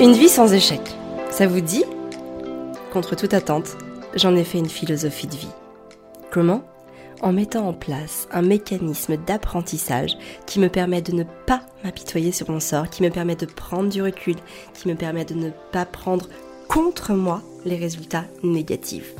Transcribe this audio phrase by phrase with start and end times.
[0.00, 0.80] Une vie sans échec,
[1.30, 1.84] ça vous dit?
[2.90, 3.76] Contre toute attente,
[4.14, 5.50] j'en ai fait une philosophie de vie.
[6.30, 6.64] Comment?
[7.20, 10.16] En mettant en place un mécanisme d'apprentissage
[10.46, 13.90] qui me permet de ne pas m'apitoyer sur mon sort, qui me permet de prendre
[13.90, 14.36] du recul,
[14.72, 16.30] qui me permet de ne pas prendre
[16.66, 19.12] contre moi les résultats négatifs.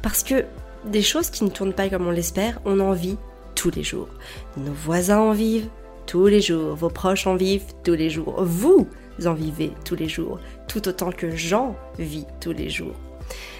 [0.00, 0.44] Parce que
[0.84, 3.18] des choses qui ne tournent pas comme on l'espère, on en vit
[3.56, 4.10] tous les jours.
[4.56, 5.70] Nos voisins en vivent
[6.06, 8.86] tous les jours, vos proches en vivent tous les jours, vous
[9.24, 12.94] en vivez tous les jours, tout autant que j'en vis tous les jours.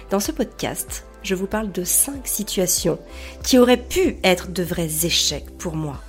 [0.09, 2.99] Dans ce podcast, je vous parle de 5 situations
[3.43, 5.99] qui auraient pu être de vrais échecs pour moi.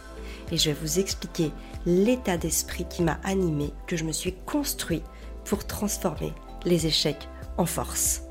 [0.53, 1.51] Et je vais vous expliquer
[1.87, 5.03] l'état d'esprit qui m'a animé, que je me suis construit
[5.45, 6.33] pour transformer
[6.65, 8.23] les échecs en force.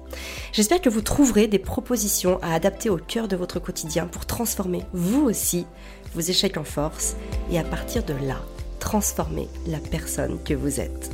[0.52, 4.84] J'espère que vous trouverez des propositions à adapter au cœur de votre quotidien pour transformer
[4.94, 5.66] vous aussi
[6.13, 7.16] vos échecs en force
[7.52, 8.40] et à partir de là,
[8.85, 11.09] transformer la personne que vous êtes.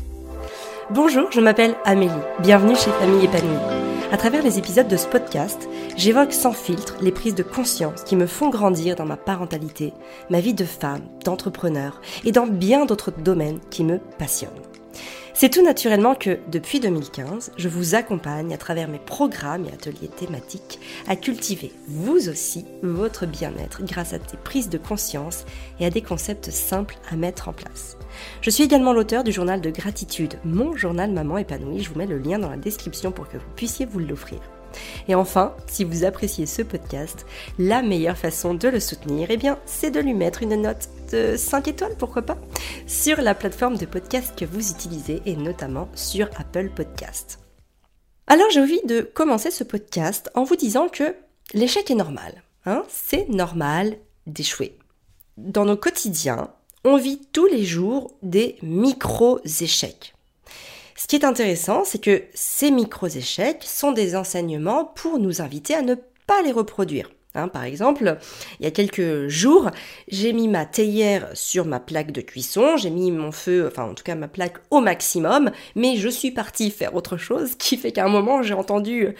[0.89, 2.11] Bonjour, je m'appelle Amélie.
[2.39, 3.57] Bienvenue chez Famille épanouie.
[4.11, 8.17] À travers les épisodes de ce podcast, j'évoque sans filtre les prises de conscience qui
[8.17, 9.93] me font grandir dans ma parentalité,
[10.29, 14.51] ma vie de femme, d'entrepreneur et dans bien d'autres domaines qui me passionnent.
[15.33, 20.09] C'est tout naturellement que, depuis 2015, je vous accompagne à travers mes programmes et ateliers
[20.09, 25.45] thématiques à cultiver, vous aussi, votre bien-être grâce à des prises de conscience
[25.79, 27.97] et à des concepts simples à mettre en place.
[28.41, 31.81] Je suis également l'auteur du journal de gratitude, mon journal Maman épanouie.
[31.81, 34.39] Je vous mets le lien dans la description pour que vous puissiez vous l'offrir.
[35.07, 37.25] Et enfin, si vous appréciez ce podcast,
[37.59, 41.35] la meilleure façon de le soutenir, eh bien, c'est de lui mettre une note de
[41.37, 42.37] 5 étoiles, pourquoi pas,
[42.87, 47.39] sur la plateforme de podcast que vous utilisez et notamment sur Apple Podcast.
[48.27, 51.15] Alors j'ai envie de commencer ce podcast en vous disant que
[51.53, 52.43] l'échec est normal.
[52.65, 54.77] Hein c'est normal d'échouer.
[55.37, 56.51] Dans nos quotidiens,
[56.83, 60.13] on vit tous les jours des micro-échecs.
[60.95, 65.81] Ce qui est intéressant, c'est que ces micro-échecs sont des enseignements pour nous inviter à
[65.81, 65.95] ne
[66.27, 67.09] pas les reproduire.
[67.33, 68.17] Hein, par exemple,
[68.59, 69.71] il y a quelques jours,
[70.09, 73.93] j'ai mis ma théière sur ma plaque de cuisson, j'ai mis mon feu, enfin en
[73.93, 77.93] tout cas ma plaque au maximum, mais je suis partie faire autre chose, qui fait
[77.93, 79.15] qu'à un moment j'ai entendu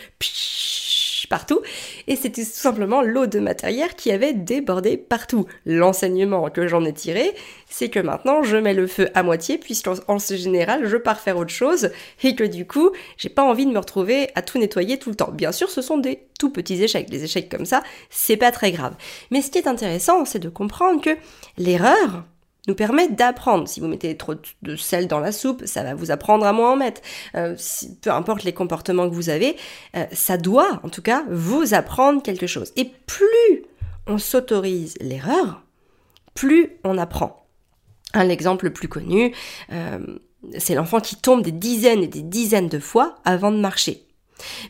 [1.27, 1.61] partout,
[2.07, 5.45] et c'était tout simplement l'eau de ma théière qui avait débordé partout.
[5.65, 7.33] L'enseignement que j'en ai tiré,
[7.69, 11.51] c'est que maintenant je mets le feu à moitié, puisqu'en général je pars faire autre
[11.51, 11.91] chose,
[12.23, 15.15] et que du coup, j'ai pas envie de me retrouver à tout nettoyer tout le
[15.15, 15.31] temps.
[15.31, 17.07] Bien sûr, ce sont des tout petits échecs.
[17.09, 18.95] Les échecs comme ça, c'est pas très grave.
[19.29, 21.15] Mais ce qui est intéressant, c'est de comprendre que
[21.57, 22.23] l'erreur,
[22.67, 23.67] nous permet d'apprendre.
[23.67, 26.73] Si vous mettez trop de sel dans la soupe, ça va vous apprendre à moins
[26.73, 27.01] en mettre.
[27.35, 27.55] Euh,
[28.01, 29.55] peu importe les comportements que vous avez,
[29.95, 32.72] euh, ça doit en tout cas vous apprendre quelque chose.
[32.75, 33.66] Et plus
[34.07, 35.63] on s'autorise l'erreur,
[36.33, 37.45] plus on apprend.
[38.13, 39.33] Un exemple le plus connu,
[39.72, 39.99] euh,
[40.57, 44.05] c'est l'enfant qui tombe des dizaines et des dizaines de fois avant de marcher.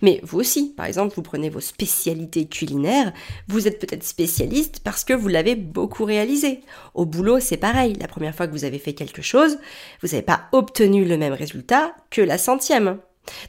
[0.02, 3.14] Mais vous aussi, par exemple, vous prenez vos spécialités culinaires,
[3.48, 6.62] vous êtes peut-être spécialiste parce que vous l'avez beaucoup réalisé.
[6.94, 9.58] Au boulot, c'est pareil, la première fois que vous avez fait quelque chose,
[10.02, 12.98] vous n'avez pas obtenu le même résultat que la centième.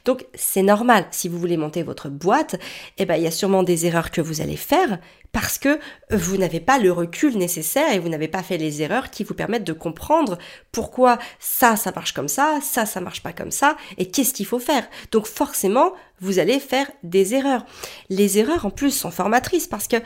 [0.05, 2.55] Donc c'est normal, si vous voulez monter votre boîte,
[2.97, 4.99] eh ben, il y a sûrement des erreurs que vous allez faire
[5.31, 5.79] parce que
[6.11, 9.33] vous n'avez pas le recul nécessaire et vous n'avez pas fait les erreurs qui vous
[9.33, 10.37] permettent de comprendre
[10.71, 14.45] pourquoi ça, ça marche comme ça, ça, ça marche pas comme ça et qu'est-ce qu'il
[14.45, 14.87] faut faire.
[15.11, 17.65] Donc forcément, vous allez faire des erreurs.
[18.09, 20.03] Les erreurs en plus sont formatrices parce qu'elles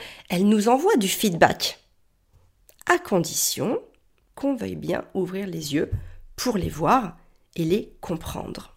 [0.48, 1.80] nous envoient du feedback
[2.86, 3.80] à condition
[4.34, 5.92] qu'on veuille bien ouvrir les yeux
[6.38, 7.18] pour les voir
[7.56, 8.77] et les comprendre.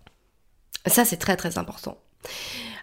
[0.86, 1.98] Ça, c'est très très important.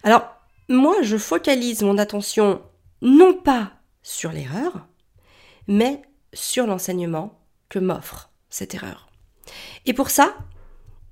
[0.02, 0.24] Alors,
[0.68, 2.62] moi, je focalise mon attention
[3.02, 3.72] non pas
[4.02, 4.86] sur l'erreur,
[5.66, 9.08] mais sur l'enseignement que m'offre cette erreur.
[9.86, 10.36] Et pour ça,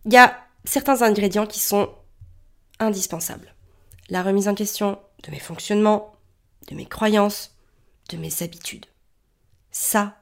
[0.05, 1.91] il y a certains ingrédients qui sont
[2.79, 3.55] indispensables.
[4.09, 6.15] La remise en question de mes fonctionnements,
[6.69, 7.55] de mes croyances,
[8.11, 8.87] de mes habitudes.
[9.71, 10.19] Ça,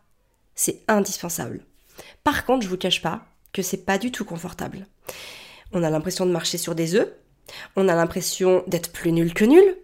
[0.54, 1.64] c'est indispensable.
[2.22, 4.86] Par contre, je vous cache pas que c'est pas du tout confortable
[5.74, 7.08] on a l'impression de marcher sur des œufs,
[7.76, 9.76] on a l'impression d'être plus nul que nul,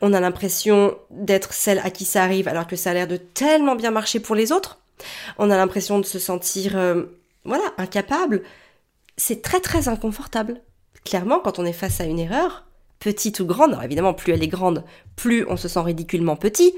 [0.00, 3.16] on a l'impression d'être celle à qui ça arrive alors que ça a l'air de
[3.16, 4.78] tellement bien marcher pour les autres,
[5.38, 7.04] on a l'impression de se sentir, euh,
[7.44, 8.42] voilà, incapable.
[9.16, 10.60] C'est très très inconfortable.
[11.04, 12.64] Clairement, quand on est face à une erreur,
[12.98, 14.84] petite ou grande, alors évidemment, plus elle est grande,
[15.16, 16.74] plus on se sent ridiculement petit,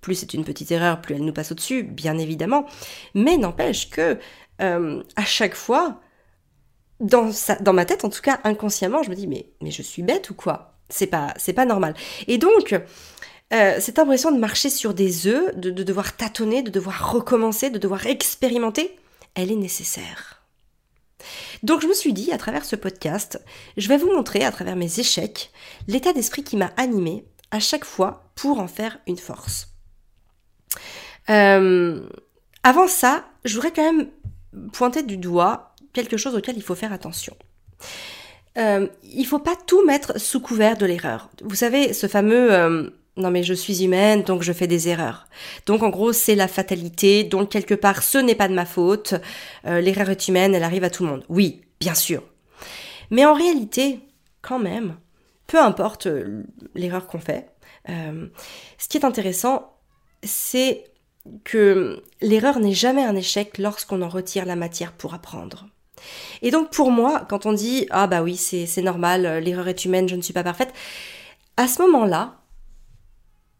[0.00, 2.66] plus c'est une petite erreur, plus elle nous passe au-dessus, bien évidemment.
[3.14, 4.18] Mais n'empêche que
[4.60, 6.00] euh, à chaque fois,
[7.04, 10.34] dans, ma tête, en tout cas inconsciemment, je me dis mais, je suis bête ou
[10.34, 10.74] quoi?
[10.88, 11.94] C'est pas, pas normal.
[12.26, 12.74] Et donc,
[13.52, 17.70] euh, cette impression de marcher sur des œufs, de, de devoir tâtonner, de devoir recommencer,
[17.70, 18.96] de devoir expérimenter,
[19.34, 20.42] elle est nécessaire.
[21.62, 23.40] Donc je me suis dit, à travers ce podcast,
[23.76, 25.50] je vais vous montrer, à travers mes échecs,
[25.88, 29.68] l'état d'esprit qui m'a animé à chaque fois pour en faire une force.
[31.30, 32.06] Euh,
[32.62, 34.08] avant ça, je voudrais quand même
[34.72, 37.34] pointer du doigt quelque chose auquel il faut faire attention.
[38.58, 41.30] Euh, il faut pas tout mettre sous couvert de l'erreur.
[41.42, 45.26] Vous savez, ce fameux euh, non mais je suis humaine, donc je fais des erreurs.
[45.66, 49.14] Donc en gros, c'est la fatalité, donc quelque part, ce n'est pas de ma faute.
[49.66, 51.24] Euh, l'erreur est humaine, elle arrive à tout le monde.
[51.28, 52.22] Oui, bien sûr.
[53.10, 54.00] Mais en réalité,
[54.42, 54.96] quand même,
[55.46, 56.42] peu importe euh,
[56.74, 57.50] l'erreur qu'on fait,
[57.88, 58.26] euh,
[58.78, 59.76] ce qui est intéressant,
[60.22, 60.84] c'est
[61.44, 65.66] que l'erreur n'est jamais un échec lorsqu'on en retire la matière pour apprendre.
[66.42, 70.08] Et donc pour moi, quand on dit ah bah oui c'est normal, l'erreur est humaine,
[70.08, 70.72] je ne suis pas parfaite,
[71.56, 72.40] à ce moment-là,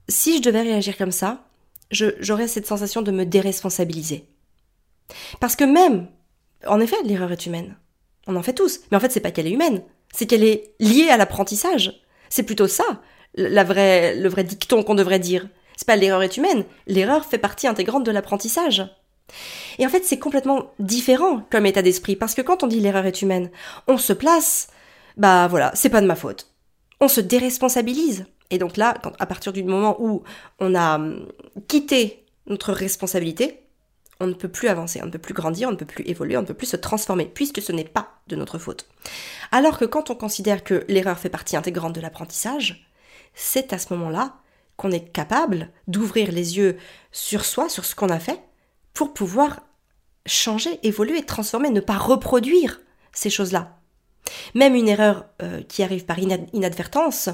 [0.09, 1.45] si je devais réagir comme ça,
[1.91, 4.29] j'aurais cette sensation de me déresponsabiliser.
[5.41, 6.09] Parce que même,
[6.67, 7.77] en effet, l'erreur est humaine.
[8.27, 8.81] On en fait tous.
[8.91, 9.83] Mais en fait, c'est pas qu'elle est humaine,
[10.13, 12.03] c'est qu'elle est liée à l'apprentissage.
[12.31, 13.03] C'est plutôt ça,
[13.35, 15.49] la le vrai dicton qu'on devrait dire.
[15.77, 18.85] C'est pas l'erreur est humaine, l'erreur fait partie intégrante de l'apprentissage.
[19.79, 23.07] Et en fait, c'est complètement différent comme état d'esprit, parce que quand on dit l'erreur
[23.07, 23.51] est humaine,
[23.87, 24.69] on se place,
[25.17, 26.51] bah voilà, c'est pas de ma faute.
[27.01, 28.27] On se déresponsabilise.
[28.51, 30.23] Et donc là, à partir du moment où
[30.61, 31.29] on a hum,
[31.69, 33.61] quitté notre responsabilité,
[34.21, 36.37] on ne peut plus avancer, on ne peut plus grandir, on ne peut plus évoluer,
[36.37, 38.87] on ne peut plus se transformer, puisque ce n'est pas de notre faute.
[39.51, 42.89] Alors que quand on considère que l'erreur fait partie intégrante de l'apprentissage,
[43.35, 44.37] c'est à ce moment-là
[44.77, 46.77] qu'on est capable d'ouvrir les yeux
[47.13, 48.41] sur soi, sur ce qu'on a fait,
[48.95, 49.61] pour pouvoir
[50.27, 52.81] changer, évoluer, transformer, ne pas reproduire
[53.13, 53.77] ces choses-là.
[54.55, 57.29] Même une erreur euh, qui arrive par inadvertance,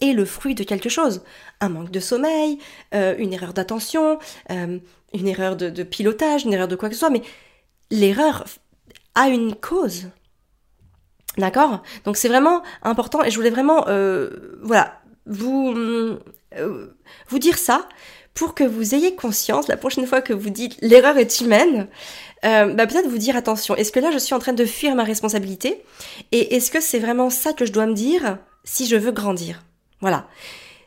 [0.00, 1.22] est le fruit de quelque chose.
[1.60, 2.60] Un manque de sommeil,
[2.94, 4.20] euh, une erreur d'attention,
[4.50, 4.78] euh,
[5.12, 7.22] une erreur de, pilotage, une erreur de quoi que ce soit, mais
[7.90, 8.44] l'erreur
[9.16, 10.08] a une cause.
[11.36, 11.82] D'accord?
[12.04, 13.86] Donc c'est vraiment important et je voulais vraiment,
[14.62, 16.20] voilà, vous
[17.40, 17.88] dire ça
[18.38, 21.88] pour que vous ayez conscience, la prochaine fois que vous dites l'erreur est humaine,
[22.44, 25.02] bah peut-être vous dire attention, est-ce que là je suis en train de fuir ma
[25.02, 25.82] responsabilité?
[26.30, 29.64] Et est-ce que c'est vraiment ça que je dois me dire si je veux grandir?
[30.00, 30.28] Voilà.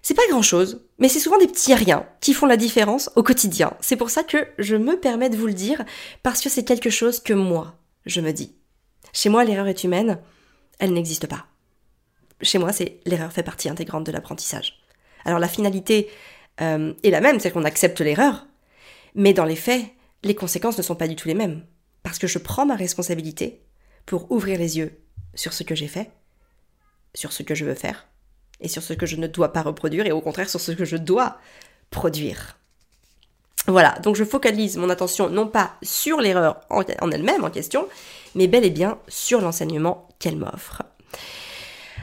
[0.02, 3.22] C'est pas grand chose, mais c'est souvent des petits riens qui font la différence au
[3.22, 3.74] quotidien.
[3.82, 5.84] C'est pour ça que je me permets de vous le dire,
[6.24, 7.76] parce que c'est quelque chose que moi,
[8.06, 8.56] je me dis.
[9.12, 10.20] Chez moi, l'erreur est humaine,
[10.80, 11.48] elle n'existe pas.
[12.42, 14.82] Chez moi, c'est l'erreur fait partie intégrante de l'apprentissage.
[15.26, 16.10] Alors la finalité
[16.62, 18.48] euh, est la même, c'est qu'on accepte l'erreur,
[19.16, 19.86] mais dans les faits,
[20.24, 21.64] les conséquences ne sont pas du tout les mêmes.
[22.04, 23.62] Parce que je prends ma responsabilité
[24.06, 25.00] pour ouvrir les yeux
[25.36, 26.10] sur ce que j'ai fait,
[27.14, 28.08] sur ce que je veux faire,
[28.62, 30.86] et sur ce que je ne dois pas reproduire et au contraire sur ce que
[30.86, 31.38] je dois
[31.90, 32.58] produire.
[33.68, 37.88] Voilà, donc je focalise mon attention non pas sur l'erreur en, elle-même en question,
[38.34, 40.84] mais bel et bien sur l'enseignement qu'elle m'offre.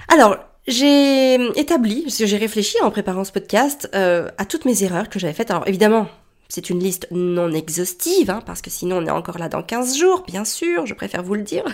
[0.09, 0.37] Alors,
[0.69, 5.09] j'ai établi, parce que j'ai réfléchi en préparant ce podcast, euh, à toutes mes erreurs
[5.09, 5.51] que j'avais faites.
[5.51, 6.09] Alors évidemment,
[6.49, 9.97] c'est une liste non exhaustive, hein, parce que sinon on est encore là dans 15
[9.97, 11.65] jours, bien sûr, je préfère vous le dire.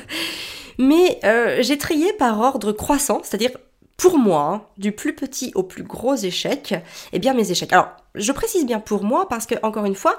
[0.79, 3.51] Mais euh, j'ai trié par ordre croissant, c'est-à-dire
[3.97, 6.75] pour moi, hein, du plus petit au plus gros échec,
[7.13, 7.73] eh bien mes échecs.
[7.73, 10.19] Alors, je précise bien pour moi parce que, encore une fois,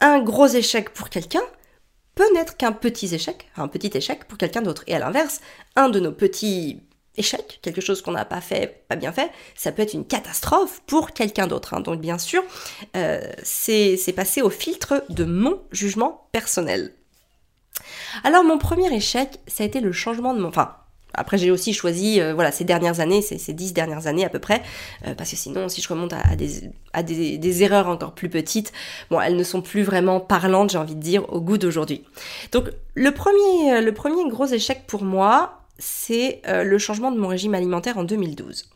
[0.00, 1.42] un gros échec pour quelqu'un
[2.14, 4.84] peut n'être qu'un petit échec, un petit échec pour quelqu'un d'autre.
[4.86, 5.40] Et à l'inverse,
[5.76, 6.82] un de nos petits
[7.18, 10.82] échecs, quelque chose qu'on n'a pas fait, pas bien fait, ça peut être une catastrophe
[10.86, 11.74] pour quelqu'un d'autre.
[11.74, 11.80] Hein.
[11.80, 12.42] Donc bien sûr,
[12.96, 16.92] euh, c'est passé au filtre de mon jugement personnel.
[18.24, 20.48] Alors mon premier échec, ça a été le changement de mon...
[20.48, 20.76] Enfin,
[21.16, 24.38] après, j'ai aussi choisi, euh, voilà, ces dernières années, ces, dix dernières années à peu
[24.38, 24.62] près,
[25.06, 28.72] euh, parce que sinon, si je remonte à, des, erreurs encore plus petites,
[29.10, 32.04] bon, elles ne sont plus vraiment parlantes, j'ai envie de dire, au goût d'aujourd'hui.
[32.52, 38.04] Donc, le premier gros échec pour moi, c'est le changement de mon régime alimentaire en
[38.04, 38.68] 2012.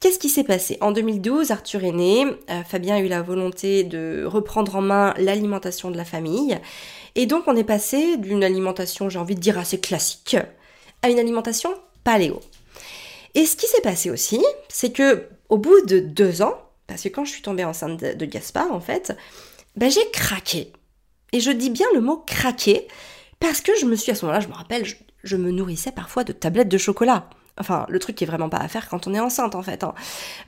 [0.00, 0.76] Qu'est-ce qui s'est passé?
[0.80, 2.26] En 2012, Arthur est né,
[2.66, 6.58] Fabien a eu la volonté de reprendre en main l'alimentation de la famille,
[7.14, 10.36] et donc on est passé d'une alimentation, j'ai envie de dire, assez classique,
[11.02, 11.70] à une alimentation
[12.02, 12.40] paléo.
[13.34, 17.08] Et ce qui s'est passé aussi, c'est que au bout de deux ans, parce que
[17.08, 19.16] quand je suis tombée enceinte de, Gaspard, en fait,
[19.76, 20.72] ben j'ai craqué.
[21.32, 22.86] Et je dis bien le mot craquer,
[23.40, 24.84] parce que je me suis à ce moment-là, je me rappelle,
[25.36, 27.28] me nourrissais parfois de tablettes de chocolat.
[27.56, 29.84] Enfin, le truc qui est vraiment pas à faire quand on est enceinte en fait,
[29.84, 29.94] hein.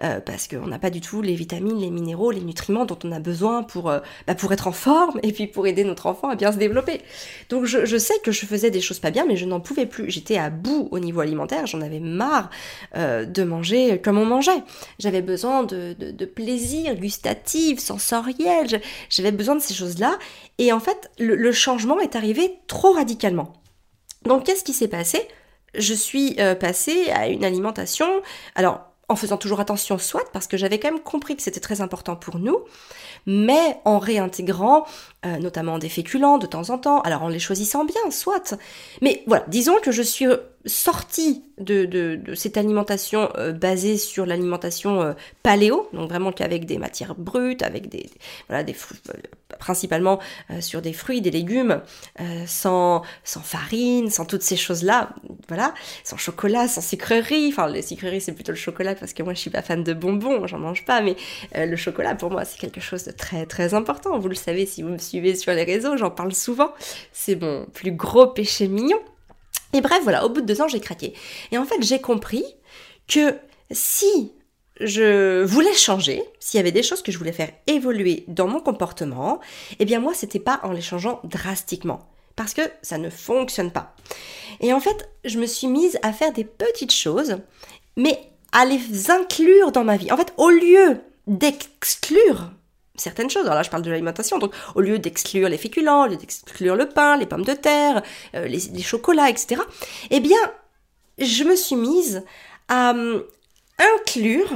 [0.02, 3.12] euh, parce qu'on n'a pas du tout les vitamines, les minéraux, les nutriments dont on
[3.12, 6.30] a besoin pour, euh, bah, pour être en forme et puis pour aider notre enfant
[6.30, 7.00] à bien se développer.
[7.48, 10.10] Donc je, sais que je faisais des choses pas bien, mais je n'en pouvais plus.
[10.10, 12.50] J'étais à bout au niveau alimentaire, j'en avais marre
[12.96, 14.64] euh, de manger comme on mangeait.
[14.98, 18.80] J'avais besoin de, de, plaisir gustatif, sensoriel,
[19.10, 20.18] j'avais besoin de ces choses-là.
[20.58, 23.52] Et en fait, le changement est arrivé trop radicalement.
[24.26, 25.26] Donc qu'est-ce qui s'est passé?
[25.74, 28.06] Je suis passée à une alimentation.
[28.54, 31.80] Alors en faisant toujours attention soit parce que j'avais quand même compris que c'était très
[31.80, 32.58] important pour nous,
[33.24, 34.84] mais en réintégrant
[35.24, 38.54] euh, notamment des féculents de temps en temps, alors en les choisissant bien, soit.
[39.02, 40.26] Mais voilà, disons que je suis
[40.66, 46.78] sortie de, de, cette alimentation euh, basée sur l'alimentation euh, paléo, donc vraiment qu'avec des
[46.78, 48.10] matières brutes, avec des,
[48.48, 48.74] voilà des
[49.58, 50.18] principalement
[50.60, 51.80] sur des fruits, des légumes,
[52.46, 55.10] sans sans farine, sans toutes ces choses là,
[55.48, 55.72] voilà,
[56.04, 57.48] sans chocolat, sans sucrerie.
[57.48, 59.94] Enfin, les sucreries c'est plutôt le chocolat parce que moi je suis pas fan de
[59.94, 61.16] bonbons, j'en mange pas, mais
[61.54, 64.18] le chocolat pour moi c'est quelque chose de très très important.
[64.18, 66.72] Vous le savez si vous me suivez sur les réseaux, j'en parle souvent.
[67.12, 68.98] C'est mon plus gros péché mignon.
[69.72, 71.14] Et bref, voilà, au bout de deux ans, j'ai craqué.
[71.52, 72.44] Et en fait, j'ai compris
[73.08, 73.34] que
[73.70, 74.32] si
[74.80, 78.60] je voulais changer, s'il y avait des choses que je voulais faire évoluer dans mon
[78.60, 79.40] comportement,
[79.78, 82.08] eh bien moi, c'était pas en les changeant drastiquement.
[82.36, 83.94] Parce que ça ne fonctionne pas.
[84.60, 87.38] Et en fait, je me suis mise à faire des petites choses,
[87.96, 88.18] mais
[88.52, 90.12] à les inclure dans ma vie.
[90.12, 92.50] En fait, au lieu d'exclure
[92.96, 93.44] certaines choses.
[93.44, 94.38] Alors là, je parle de l'alimentation.
[94.38, 98.02] Donc, au lieu d'exclure les féculents, au lieu d'exclure le pain, les pommes de terre,
[98.34, 99.60] euh, les, chocolats, etc.,
[100.10, 100.38] eh bien,
[101.18, 102.24] je me suis mise
[102.68, 103.22] à hum,
[103.78, 104.50] inclure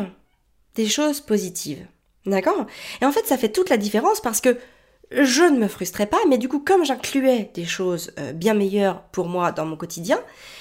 [0.74, 1.86] des choses positives.
[2.26, 2.66] D'accord?
[3.00, 4.56] Et en fait, ça fait toute la différence parce que
[5.10, 9.02] je ne me frustrais pas, mais du coup, comme j'incluais des choses euh, bien meilleures
[9.08, 10.20] pour moi dans mon quotidien,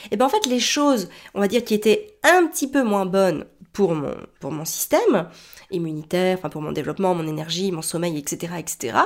[0.09, 3.05] eh bien en fait, les choses, on va dire, qui étaient un petit peu moins
[3.05, 5.29] bonnes pour mon, pour mon système,
[5.71, 8.97] immunitaire, enfin pour mon développement, mon énergie, mon sommeil, etc., etc.,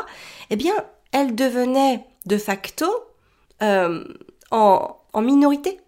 [0.49, 0.73] eh bien,
[1.11, 2.85] elle devenait de facto
[3.61, 4.03] euh,
[4.51, 5.79] en, en minorité.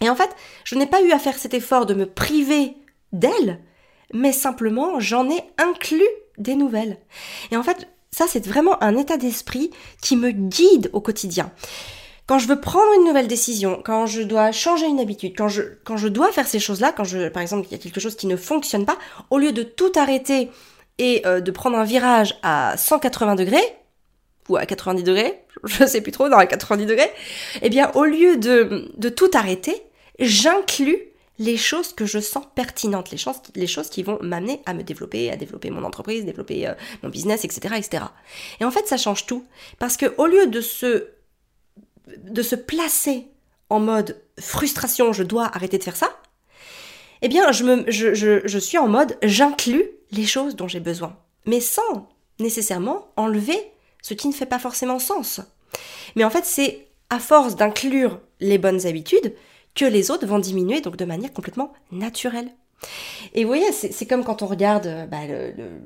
[0.00, 2.76] Et en fait, je n'ai pas eu à faire cet effort de me priver
[3.12, 3.60] d'elle,
[4.12, 6.98] mais simplement j'en ai inclus des nouvelles.
[7.50, 11.52] Et en fait, ça c'est vraiment un état d'esprit qui me guide au quotidien.
[12.30, 15.62] Quand je veux prendre une nouvelle décision, quand je dois changer une habitude, quand je,
[15.82, 18.14] quand je dois faire ces choses-là, quand je, par exemple, il y a quelque chose
[18.14, 18.96] qui ne fonctionne pas,
[19.30, 20.48] au lieu de tout arrêter
[20.98, 23.76] et euh, de prendre un virage à 180 degrés,
[24.48, 27.10] ou à 90 degrés, je sais plus trop, dans à 90 degrés,
[27.62, 29.82] eh bien, au lieu de, de tout arrêter,
[30.20, 31.00] j'inclus
[31.40, 34.84] les choses que je sens pertinentes, les choses, les choses qui vont m'amener à me
[34.84, 38.04] développer, à développer mon entreprise, développer euh, mon business, etc., etc.
[38.60, 39.44] Et en fait, ça change tout.
[39.80, 41.08] Parce que au lieu de se
[42.06, 43.28] de se placer
[43.68, 46.10] en mode frustration, je dois arrêter de faire ça,
[47.22, 51.16] eh bien, je, suis en mode j'inclus les choses dont j'ai besoin,
[51.46, 53.58] mais sans nécessairement enlever
[54.02, 55.40] ce qui ne fait pas forcément sens.
[56.16, 59.34] Mais en fait, c'est à force d'inclure les bonnes habitudes
[59.74, 62.50] que les autres vont diminuer, donc de manière complètement naturelle.
[63.34, 65.18] Et vous voyez, c'est comme quand on regarde euh, bah,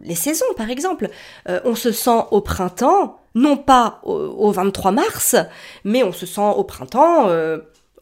[0.03, 1.09] les saisons, par exemple.
[1.49, 5.37] Euh, on se sent au printemps, non pas au, 23 mars,
[5.85, 7.59] mais on se sent au printemps euh,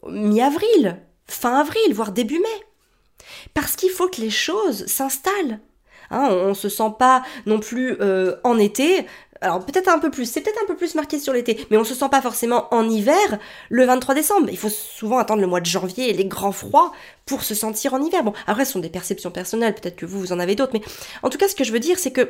[0.07, 0.97] mi-avril,
[1.27, 3.25] fin avril, voire début mai.
[3.53, 5.59] Parce qu'il faut que les choses s'installent.
[6.09, 7.97] Hein, on ne se sent pas non plus
[8.43, 9.07] en été
[9.43, 11.83] alors peut-être un peu plus, c'est peut-être un peu plus marqué sur l'été, mais on
[11.83, 14.47] se sent pas forcément en hiver le 23 décembre.
[14.49, 16.91] Il faut souvent attendre le mois de janvier et les grands froids
[17.25, 18.23] pour se sentir en hiver.
[18.23, 20.81] Bon, après ce sont des perceptions personnelles, peut-être que vous, vous en avez d'autres, mais
[21.21, 22.29] en tout cas ce que je veux dire c'est que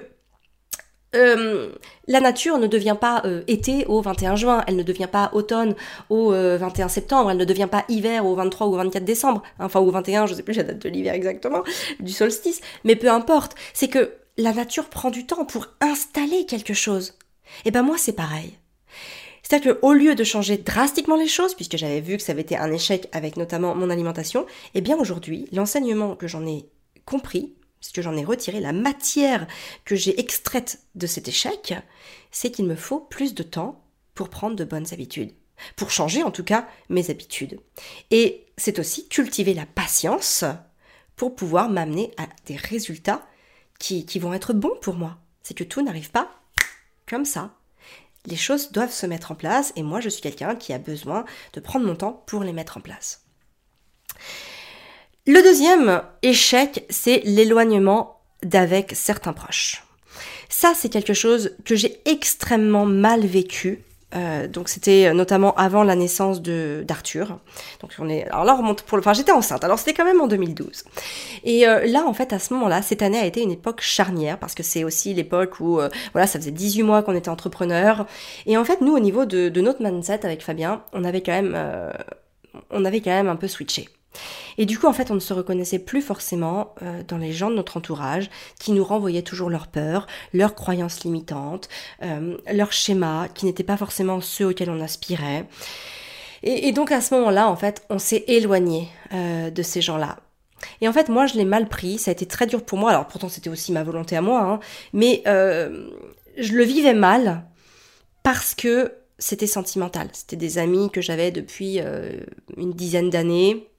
[1.15, 1.71] euh,
[2.07, 5.75] la nature ne devient pas euh, été au 21 juin, elle ne devient pas automne
[6.09, 9.43] au 21 euh, septembre, elle ne devient pas hiver au 23 ou au 24 décembre,
[9.59, 11.63] enfin au 21, je sais plus la date de l'hiver exactement,
[11.99, 16.73] du solstice, mais peu importe, c'est que la nature prend du temps pour installer quelque
[16.73, 17.17] chose.
[17.65, 18.57] Et ben moi c'est pareil.
[19.43, 22.57] C'est-à-dire qu'au lieu de changer drastiquement les choses, puisque j'avais vu que ça avait été
[22.57, 26.65] un échec avec notamment mon alimentation, eh bien aujourd'hui, l'enseignement que j'en ai
[27.05, 29.45] compris, puisque j'en ai retiré, la matière
[29.83, 31.73] que j'ai extraite de cet échec,
[32.31, 33.83] c'est qu'il me faut plus de temps
[34.15, 35.33] pour prendre de bonnes habitudes.
[35.75, 37.59] Pour changer en tout cas mes habitudes.
[38.11, 40.45] Et c'est aussi cultiver la patience
[41.15, 43.25] pour pouvoir m'amener à des résultats
[43.83, 45.17] qui, vont être bons pour moi.
[45.41, 46.29] C'est que tout n'arrive pas
[47.07, 47.51] comme ça.
[48.25, 51.25] Les choses doivent se mettre en place et moi je suis quelqu'un qui a besoin
[51.51, 53.25] de prendre mon temps pour les mettre en place.
[55.25, 59.83] Le deuxième échec, c'est l'éloignement d'avec certains proches.
[60.47, 63.83] Ça, c'est quelque chose que j'ai extrêmement mal vécu
[64.15, 67.39] euh, donc c'était notamment avant la naissance de d'Arthur.
[67.81, 69.63] Donc on est alors là on remonte pour le enfin j'étais enceinte.
[69.63, 70.83] Alors c'était quand même en 2012.
[71.43, 74.37] Et euh, là en fait à ce moment-là, cette année a été une époque charnière
[74.37, 78.05] parce que c'est aussi l'époque où euh, voilà, ça faisait 18 mois qu'on était entrepreneur
[78.45, 81.31] et en fait nous au niveau de, de notre mindset avec Fabien, on avait quand
[81.31, 81.57] même
[82.69, 83.89] on avait quand même un peu switché.
[84.57, 87.49] Et du coup, en fait, on ne se reconnaissait plus forcément euh, dans les gens
[87.49, 88.29] de notre entourage
[88.59, 91.69] qui nous renvoyaient toujours leurs peurs, leurs croyances limitantes,
[92.03, 95.45] euh, leurs schémas qui n'étaient pas forcément ceux auxquels on aspirait.
[96.45, 100.19] Et, donc à ce moment-là, en fait, on s'est éloigné euh, de ces gens-là.
[100.81, 101.97] Et en fait, moi, je l'ai mal pris.
[101.97, 102.89] Ça a été très dur pour moi.
[102.89, 104.41] Alors pourtant, c'était aussi ma volonté à moi.
[104.41, 104.59] Hein.
[104.91, 107.45] mais je le vivais mal
[108.23, 110.09] parce que c'était sentimental.
[110.13, 111.79] C'était des amis que j'avais depuis
[112.57, 113.69] une dizaine d'années.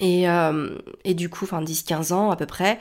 [0.00, 0.70] Et, euh,
[1.04, 2.78] et, du coup, enfin 10-15 ans à peu près.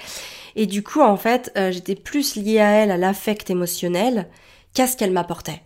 [0.56, 4.28] Et du coup, en fait, j'étais plus liée à elle, à l'affect émotionnel,
[4.74, 5.62] qu'à ce qu'elle m'apportait.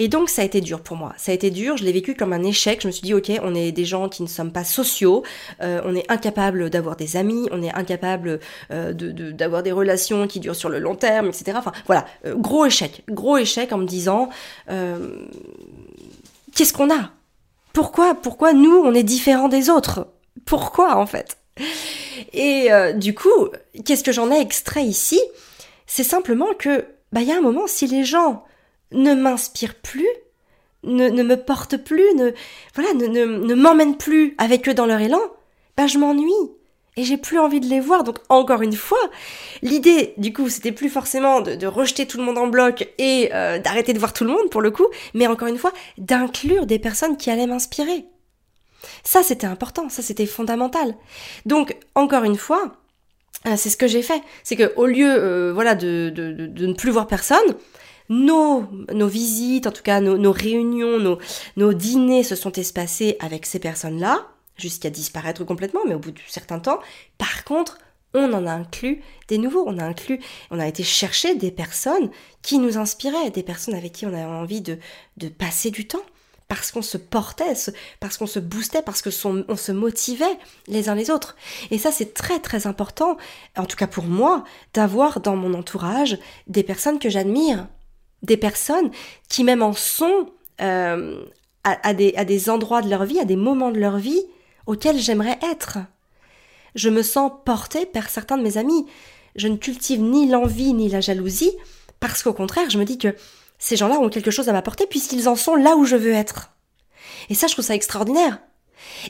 [0.00, 1.12] Et donc ça a été dur pour moi.
[1.18, 2.80] Ça a été dur, je l'ai vécu comme un échec.
[2.80, 5.22] Je me suis dit, ok, on est des gens qui ne sommes pas sociaux,
[5.60, 10.40] euh, on est incapable d'avoir des amis, on est incapable euh, d'avoir des relations qui
[10.40, 11.52] durent sur le long terme, etc.
[11.54, 14.30] Enfin voilà, euh, gros échec, gros échec en me disant,
[16.54, 17.10] qu'est-ce qu'on a?
[17.74, 20.08] Pourquoi, pourquoi nous, on est différents des autres?
[20.44, 21.38] Pourquoi en fait?
[22.32, 23.48] Et du coup,
[23.84, 25.20] qu'est-ce que j'en ai extrait ici?
[25.86, 28.44] C'est simplement que, bah, il y a un moment, si les gens
[28.92, 30.08] ne m'inspire plus,
[30.84, 32.32] ne, me porte plus, ne
[32.74, 35.20] voilà, ne, ne, ne m'emmène plus avec eux dans leur élan,
[35.76, 36.32] ben je m'ennuie
[36.96, 38.04] et j'ai plus envie de les voir.
[38.04, 38.98] Donc encore une fois,
[39.62, 43.30] l'idée du coup c'était plus forcément de, de, rejeter tout le monde en bloc et
[43.32, 46.66] euh, d'arrêter de voir tout le monde pour le coup, mais encore une fois d'inclure
[46.66, 48.06] des personnes qui allaient m'inspirer.
[49.04, 50.94] Ça c'était important, ça c'était fondamental.
[51.46, 52.76] Donc encore une fois,
[53.46, 56.66] euh, c'est ce que j'ai fait, c'est que au lieu euh, voilà de, de, de,
[56.66, 57.56] ne plus voir personne,
[58.10, 61.18] nos, nos visites, en tout cas nos, réunions,
[61.56, 64.26] nos, dîners se sont espacés avec ces personnes-là,
[64.58, 66.80] jusqu'à disparaître complètement, mais au bout d'un certain temps.
[67.16, 67.78] Par contre,
[68.12, 70.20] on en a inclus des nouveaux, on a inclus,
[70.50, 72.10] on a été chercher des personnes
[72.42, 74.78] qui nous inspiraient, des personnes avec qui on avait envie de,
[75.16, 76.02] de passer du temps,
[76.50, 77.54] parce qu'on se portait,
[78.00, 81.36] parce qu'on se boostait, parce que on se motivait les uns les autres.
[81.70, 83.16] Et ça, c'est très très important,
[83.56, 84.42] en tout cas pour moi,
[84.74, 87.68] d'avoir dans mon entourage des personnes que j'admire,
[88.22, 88.90] des personnes
[89.28, 91.24] qui même en sont euh,
[91.62, 94.24] à, des, à des endroits de leur vie, à des moments de leur vie
[94.66, 95.78] auxquels j'aimerais être.
[96.74, 98.86] Je me sens portée par certains de mes amis.
[99.36, 101.52] Je ne cultive ni l'envie ni la jalousie,
[102.00, 103.14] parce qu'au contraire, je me dis que
[103.60, 106.50] ces gens-là ont quelque chose à m'apporter puisqu'ils en sont là où je veux être.
[107.28, 108.40] Et ça, je trouve ça extraordinaire.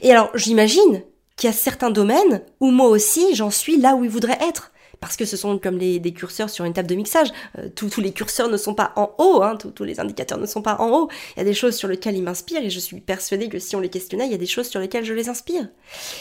[0.02, 1.02] Et alors, j'imagine
[1.36, 4.72] qu'il y a certains domaines où moi aussi, j'en suis là où ils voudraient être
[5.00, 7.28] parce que ce sont comme les, des curseurs sur une table de mixage.
[7.58, 10.60] Euh, tous, les curseurs ne sont pas en haut, hein, tous, les indicateurs ne sont
[10.60, 11.08] pas en haut.
[11.36, 13.74] Il y a des choses sur lesquelles ils m'inspirent et je suis persuadée que si
[13.74, 15.68] on les questionnait, il y a des choses sur lesquelles je les inspire.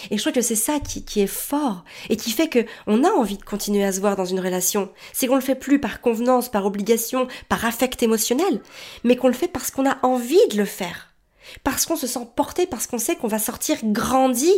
[0.09, 3.03] Et je trouve que c'est ça qui, qui, est fort et qui fait que on
[3.03, 4.89] a envie de continuer à se voir dans une relation.
[5.11, 8.61] C'est qu'on le fait plus par convenance, par obligation, par affect émotionnel,
[9.03, 11.13] mais qu'on le fait parce qu'on a envie de le faire.
[11.63, 14.53] Parce qu'on se sent porté, parce qu'on sait qu'on va sortir grandi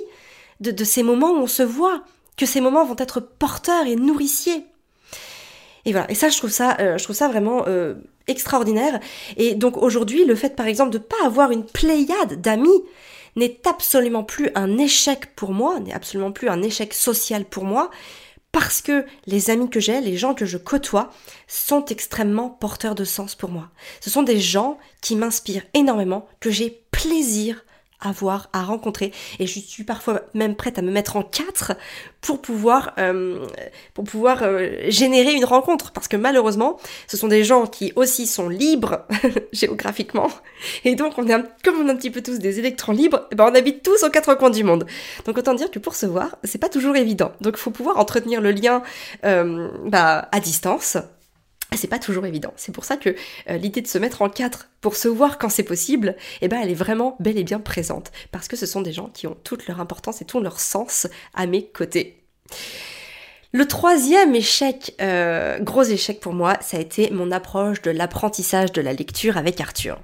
[0.59, 2.03] de, de ces moments où on se voit,
[2.37, 4.65] que ces moments vont être porteurs et nourriciers.
[5.85, 6.97] Et voilà, et ça je trouve ça, euh,
[7.29, 7.95] vraiment euh,
[8.27, 8.99] extraordinaire.
[9.37, 12.83] Et donc aujourd'hui, le fait par exemple de ne pas avoir une pléiade d'amis
[13.35, 17.89] n'est absolument plus un échec pour moi, n'est absolument plus un échec social pour moi,
[18.51, 21.11] parce que les amis que j'ai, les gens que je côtoie,
[21.47, 23.69] sont extrêmement porteurs de sens pour moi.
[24.01, 27.63] Ce sont des gens qui m'inspirent énormément, que j'ai plaisir
[28.01, 29.11] à voir, à rencontrer.
[29.39, 31.73] Et je suis parfois même prête à me mettre en quatre
[32.21, 33.47] pour pouvoir, euh,
[33.93, 35.91] pour pouvoir euh, générer une rencontre.
[35.91, 39.05] Parce que malheureusement, ce sont des gens qui aussi sont libres
[39.53, 40.29] géographiquement.
[40.83, 43.27] Et donc, on est un, comme on est un petit peu tous des électrons libres,
[43.31, 44.85] eh ben on habite tous aux quatre coins du monde.
[45.25, 47.31] Donc autant dire que pour se voir, c'est pas toujours évident.
[47.41, 48.81] Donc il faut pouvoir entretenir le lien
[49.25, 50.97] euh, bah, à distance
[51.77, 52.53] c'est pas toujours évident.
[52.57, 53.15] C'est pour ça que
[53.49, 56.59] euh, l'idée de se mettre en quatre pour se voir quand c'est possible, eh ben
[56.61, 59.37] elle est vraiment bel et bien présente parce que ce sont des gens qui ont
[59.43, 62.23] toute leur importance et tout leur sens à mes côtés.
[63.53, 68.71] Le troisième échec, euh, gros échec pour moi, ça a été mon approche de l'apprentissage
[68.71, 69.99] de la lecture avec Arthur.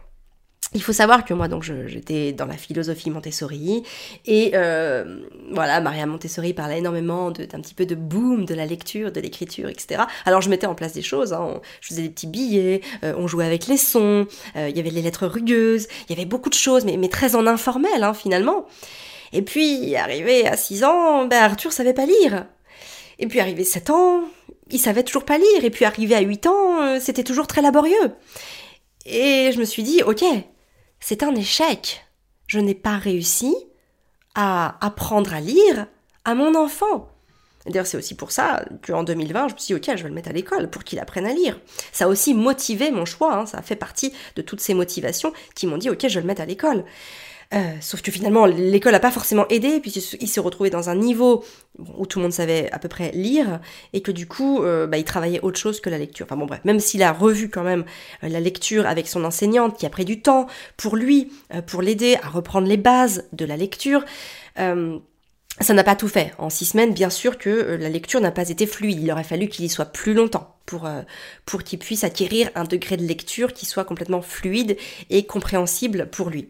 [0.74, 3.84] Il faut savoir que moi, donc, j'étais dans la philosophie Montessori
[4.26, 9.14] et euh, voilà, Maria Montessori parlait énormément d'un petit peu de boom de la lecture,
[9.14, 10.04] de l'écriture, etc.
[10.26, 13.28] Alors je mettais en place des choses, hein, je faisais des petits billets, euh, on
[13.28, 14.28] jouait avec les sons,
[14.58, 17.36] euh, il y avait les lettres rugueuses, il y avait beaucoup de choses, mais, très
[17.36, 18.66] en informel hein, finalement.
[19.32, 22.46] Et puis arrivé à 6 ans, ben Arthur savait pas lire.
[23.20, 24.24] Et puis arrivé 7 ans,
[24.70, 25.64] il savait toujours pas lire.
[25.64, 28.12] Et puis arrivé à 8 ans, c'était toujours très laborieux.
[29.06, 30.24] Et je me suis dit, ok,
[31.00, 32.06] c'est un échec.
[32.48, 33.56] Je n'ai pas réussi
[34.36, 35.88] à apprendre à lire
[36.26, 37.10] à mon enfant.
[37.66, 40.16] D'ailleurs, c'est aussi pour ça qu'en 2020, je me suis dit, ok, je vais le
[40.16, 41.60] mettre à l'école pour qu'il apprenne à lire.
[41.92, 43.46] Ça a aussi motivé mon choix, hein.
[43.46, 46.28] ça a fait partie de toutes ces motivations qui m'ont dit, ok, je vais le
[46.28, 46.86] mettre à l'école.
[47.54, 50.96] Euh, sauf que finalement, l'école n'a pas forcément aidé, puis il s'est retrouvé dans un
[50.96, 51.44] niveau
[51.98, 53.60] où tout le monde savait à peu près lire,
[53.94, 56.26] et que du coup, euh, bah, il travaillait autre chose que la lecture.
[56.26, 57.86] Enfin bon bref, même s'il a revu quand même
[58.24, 61.32] euh, la lecture avec son enseignante, qui a pris du temps pour lui,
[61.68, 64.04] pour l'aider à reprendre les bases de la lecture,
[64.56, 66.34] ça n'a pas tout fait.
[66.38, 69.00] En six semaines, bien sûr que la lecture n'a pas été fluide.
[69.02, 70.88] Il aurait fallu qu'il y soit plus longtemps pour,
[71.46, 74.78] pour qu'il puisse acquérir un degré de lecture qui soit complètement fluide
[75.10, 76.50] et compréhensible pour lui.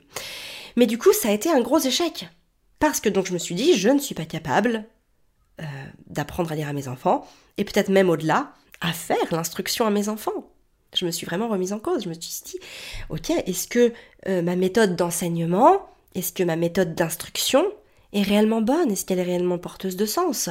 [0.75, 2.27] Mais du coup, ça a été un gros échec.
[2.79, 4.85] Parce que donc je me suis dit, je ne suis pas capable
[5.61, 5.65] euh,
[6.07, 10.09] d'apprendre à lire à mes enfants, et peut-être même au-delà, à faire l'instruction à mes
[10.09, 10.51] enfants.
[10.95, 12.03] Je me suis vraiment remise en cause.
[12.03, 12.59] Je me suis dit,
[13.09, 13.93] ok, est-ce que
[14.27, 17.65] euh, ma méthode d'enseignement, est-ce que ma méthode d'instruction
[18.13, 18.91] est réellement bonne?
[18.91, 20.49] Est-ce qu'elle est réellement porteuse de sens?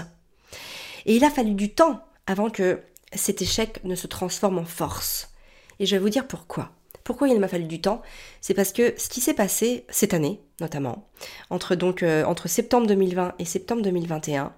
[1.06, 2.80] Et il a fallu du temps avant que
[3.12, 5.30] cet échec ne se transforme en force.
[5.78, 6.72] Et je vais vous dire pourquoi.
[7.04, 8.02] Pourquoi il m'a fallu du temps?
[8.40, 11.06] C'est parce que ce qui s'est passé cette année, notamment,
[11.50, 14.52] entre, donc, euh, entre septembre 2020 et septembre 2021,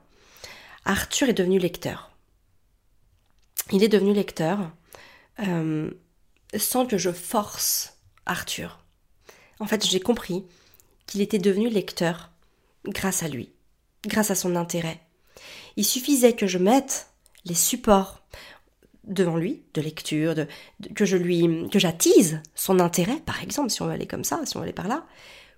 [0.89, 2.11] Arthur est devenu lecteur.
[3.73, 4.71] Il est devenu lecteur
[5.41, 5.91] euh,
[6.57, 8.79] sans que je force Arthur.
[9.61, 10.47] En fait, j'ai compris
[11.07, 12.31] qu'il était devenu lecteur
[12.87, 13.53] grâce à lui,
[14.07, 14.99] grâce à son intérêt.
[15.77, 17.11] Il suffisait que je mette
[17.45, 18.23] les supports
[19.05, 20.35] devant lui, de lecture,
[20.95, 24.41] que je lui, que j'attise son intérêt, par exemple, si on veut aller comme ça,
[24.47, 25.07] si on veut aller par là,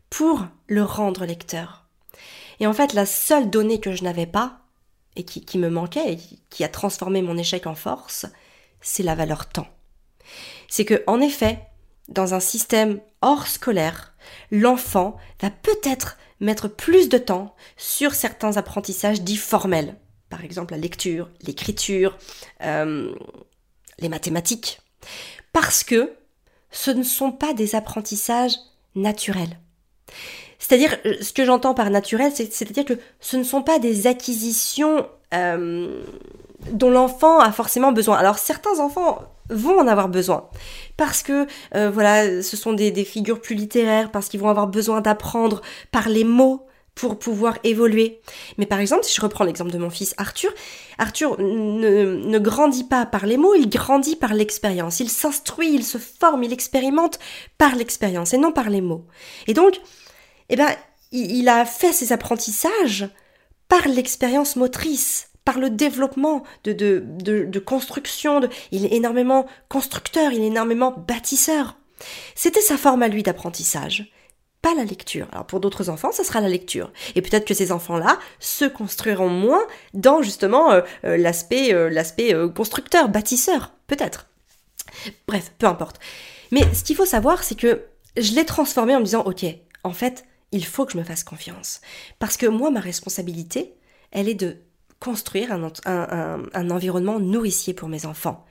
[0.08, 1.86] pour le rendre lecteur.
[2.58, 4.59] Et en fait, la seule donnée que je n'avais pas,
[5.16, 6.18] et qui, me manquait, et
[6.50, 8.26] qui a transformé mon échec en force,
[8.80, 9.68] c'est la valeur temps.
[10.68, 11.66] C'est que, en effet,
[12.08, 14.14] dans un système hors scolaire,
[14.50, 19.96] l'enfant va peut-être mettre plus de temps sur certains apprentissages dits formels,
[20.28, 22.16] par exemple la lecture, l'écriture,
[22.62, 23.14] euh,
[23.98, 24.80] les mathématiques,
[25.52, 26.12] parce que
[26.70, 28.56] ce ne sont pas des apprentissages
[28.94, 29.58] naturels.
[30.60, 35.08] C'est-à-dire, euh, ce que j'entends par naturel, c'est-à-dire que ce ne sont pas des acquisitions
[35.34, 36.02] euh,
[36.70, 38.16] dont l'enfant a forcément besoin.
[38.16, 40.48] Alors certains enfants vont en avoir besoin
[40.96, 45.62] parce que voilà, ce sont des, figures plus littéraires, parce qu'ils vont avoir besoin d'apprendre
[45.90, 46.68] par les mots,
[47.00, 48.20] pour pouvoir évoluer.
[48.58, 50.50] Mais par exemple, si je reprends l'exemple de mon fils Arthur,
[50.98, 55.00] Arthur ne, grandit pas par les mots, il grandit par l'expérience.
[55.00, 57.18] Il s'instruit, il se forme, il expérimente
[57.56, 59.06] par l'expérience et non par les mots.
[59.46, 59.80] Et donc,
[60.50, 60.68] eh ben,
[61.12, 63.08] il, a fait ses apprentissages
[63.68, 67.02] par l'expérience motrice, par le développement de, de,
[67.44, 68.40] de, construction.
[68.70, 71.76] Il est énormément constructeur, il est énormément bâtisseur.
[72.34, 74.12] C'était sa forme à lui d'apprentissage
[74.62, 75.26] pas la lecture.
[75.32, 76.92] Alors pour d'autres enfants, ça sera la lecture.
[77.14, 79.62] Et peut-être que ces enfants-là se construiront moins
[79.94, 84.28] dans justement euh, euh, l'aspect euh, l'aspect constructeur, bâtisseur, peut-être.
[85.26, 85.98] Bref, peu importe.
[86.50, 87.84] Mais ce qu'il faut savoir, c'est que
[88.16, 89.46] je l'ai transformé en me disant, ok,
[89.84, 91.80] en fait, il faut que je me fasse confiance.
[92.18, 93.74] Parce que moi, ma responsabilité,
[94.10, 94.58] elle est de
[94.98, 98.44] construire un, environnement nourricier pour mes enfants.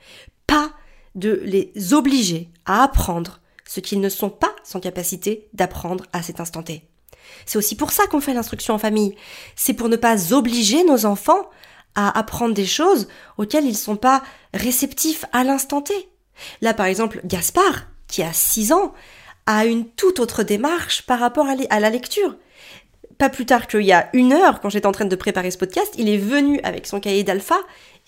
[0.46, 0.72] Pas
[1.14, 6.40] de les obliger à apprendre ce qu'ils ne sont pas sans capacité d'apprendre à cet
[6.40, 6.82] instant T.
[7.46, 9.14] C'est aussi pour ça qu'on fait l'instruction en famille.
[9.54, 11.48] C'est pour ne pas obliger nos enfants
[11.94, 13.08] à apprendre des choses
[13.38, 14.22] auxquelles ils ne sont pas
[14.54, 15.94] réceptifs à l'instant T.
[16.62, 18.92] Là, par exemple, Gaspard, qui a 6 ans,
[19.50, 22.36] a une toute autre démarche par rapport à la lecture.
[23.18, 25.58] Pas plus tard qu'il y a une heure, quand j'étais en train de préparer ce
[25.58, 27.56] podcast, il est venu avec son cahier d'alpha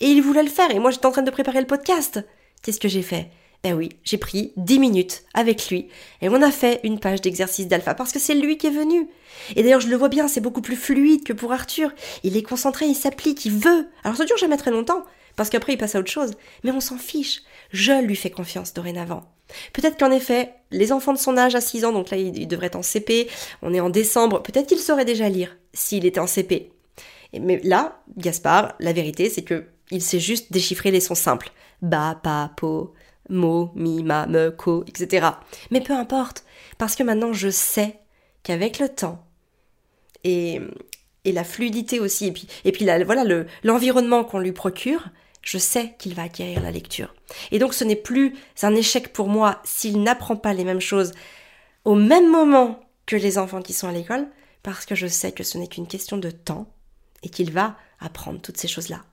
[0.00, 0.70] et il voulait le faire.
[0.70, 2.24] Et moi, j'étais en train de préparer le podcast.
[2.62, 3.28] Qu'est-ce que j'ai fait?
[3.64, 5.88] Eh oui, j'ai pris 10 minutes avec lui
[6.20, 9.08] et on a fait une page d'exercice d'alpha parce que c'est lui qui est venu.
[9.54, 11.90] Et d'ailleurs, je le vois bien, c'est beaucoup plus fluide que pour Arthur.
[12.22, 13.88] Il est concentré, il s'applique, il veut.
[14.04, 15.04] Alors ça dure jamais très longtemps
[15.36, 16.32] parce qu'après il passe à autre chose.
[16.64, 17.42] Mais on s'en fiche.
[17.70, 19.24] Je lui fais confiance dorénavant.
[19.72, 22.66] Peut-être qu'en effet, les enfants de son âge à 6 ans, donc là il devrait
[22.66, 23.28] être en CP,
[23.62, 26.72] on est en décembre, peut-être qu'il saurait déjà lire s'il était en CP.
[27.38, 31.50] Mais là, Gaspard, la vérité c'est que il sait juste déchiffrer les sons simples.
[31.82, 32.94] Ba, pa, po,
[33.28, 35.26] mo, mi, ma, me, ko, etc.
[35.70, 36.44] Mais peu importe,
[36.78, 37.98] parce que maintenant je sais
[38.42, 39.24] qu'avec le temps
[40.24, 40.60] et,
[41.24, 43.24] et la fluidité aussi, et puis, et puis voilà
[43.64, 45.08] l'environnement qu'on lui procure,
[45.42, 47.14] je sais qu'il va acquérir la lecture.
[47.50, 51.12] Et donc ce n'est plus un échec pour moi s'il n'apprend pas les mêmes choses
[51.84, 54.28] au même moment que les enfants qui sont à l'école,
[54.62, 56.72] parce que je sais que ce n'est qu'une question de temps
[57.22, 59.04] et qu'il va apprendre toutes ces choses-là.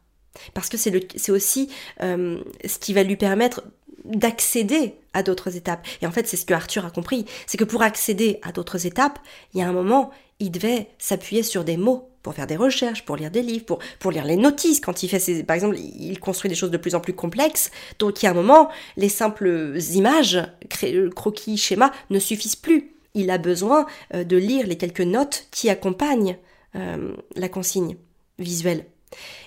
[0.53, 1.69] Parce que c'est aussi
[2.01, 3.63] euh, ce qui va lui permettre
[4.05, 5.85] d'accéder à d'autres étapes.
[6.01, 7.25] Et en fait, c'est ce que Arthur a compris.
[7.47, 9.19] C'est que pour accéder à d'autres étapes,
[9.53, 13.05] il y a un moment, il devait s'appuyer sur des mots pour faire des recherches,
[13.05, 14.81] pour lire des livres, pour, pour lire les notices.
[14.81, 17.71] Quand il fait ses, par exemple, il construit des choses de plus en plus complexes.
[17.97, 20.39] Donc, il y a un moment, les simples images,
[21.15, 25.69] croquis, schémas ne suffisent plus il a besoin euh, de lire les quelques notes qui
[25.69, 26.37] accompagnent
[26.75, 27.97] euh, la consigne
[28.37, 28.85] visuelle.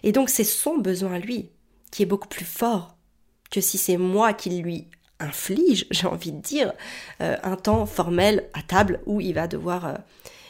[0.02, 1.50] Et donc c'est son besoin à lui
[1.90, 2.91] qui est beaucoup plus fort
[3.52, 4.88] que si c'est moi qui lui
[5.20, 6.72] inflige, j'ai envie de dire,
[7.20, 9.98] euh, un temps formel à table où il va devoir,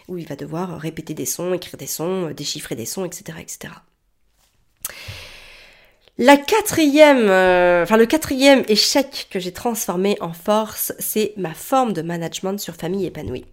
[0.08, 3.74] où il va devoir répéter des sons, écrire des sons, déchiffrer des sons, etc., etc.
[6.18, 11.94] La quatrième, euh, enfin le quatrième échec que j'ai transformé en force, c'est ma forme
[11.94, 13.46] de management sur famille épanouie.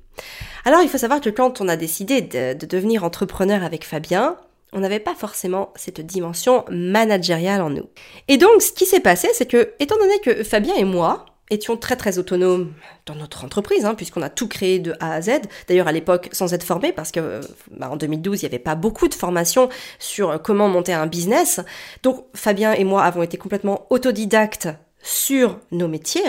[0.65, 4.37] Alors il faut savoir que quand on a décidé de devenir entrepreneur avec Fabien,
[4.73, 7.89] on n'avait pas forcément cette dimension managériale en nous.
[8.27, 11.77] Et donc ce qui s'est passé, c'est que, étant donné que Fabien et moi, étions
[11.77, 12.73] très très autonomes
[13.07, 15.41] dans notre entreprise, hein, puisqu'on a tout créé de A à Z.
[15.67, 18.75] D'ailleurs à l'époque sans être formé, parce que bah, en 2012 il n'y avait pas
[18.75, 21.59] beaucoup de formation sur comment monter un business.
[22.03, 24.69] Donc Fabien et moi avons été complètement autodidactes
[25.01, 26.21] sur nos métiers.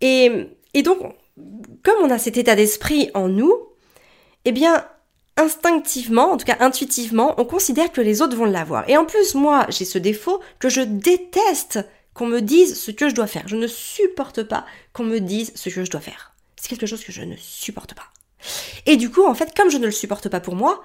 [0.00, 0.48] Et
[0.82, 0.98] donc,
[1.82, 3.52] comme on a cet état d'esprit en nous,
[4.44, 4.84] eh bien,
[5.40, 8.88] instinctivement, en tout cas intuitivement, on considère que les autres vont l'avoir.
[8.88, 11.80] Et en plus, moi, j'ai ce défaut que je déteste
[12.14, 13.46] qu'on me dise ce que je dois faire.
[13.46, 16.32] Je ne supporte pas qu'on me dise ce que je dois faire.
[16.56, 18.08] C'est quelque chose que je ne supporte pas.
[18.86, 20.84] Et du coup, en fait, comme je ne le supporte pas pour moi,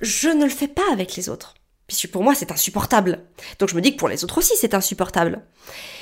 [0.00, 1.54] je ne le fais pas avec les autres
[1.86, 3.20] puisque pour moi c'est insupportable.
[3.58, 5.42] Donc je me dis que pour les autres aussi c'est insupportable.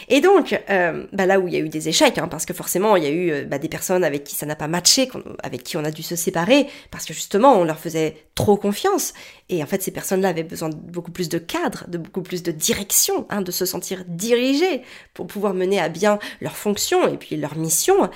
[0.08, 2.52] Et donc, euh, bah là où il y a eu des échecs, hein, parce que
[2.52, 5.08] forcément il y a eu euh, bah, des personnes avec qui ça n'a pas matché,
[5.42, 9.14] avec qui on a dû se séparer, parce que justement on leur faisait trop confiance.
[9.48, 12.42] Et en fait ces personnes-là avaient besoin de beaucoup plus de cadre, de beaucoup plus
[12.42, 14.82] de direction, hein, de se sentir dirigées
[15.14, 18.10] pour pouvoir mener à bien leur fonction et puis leur mission.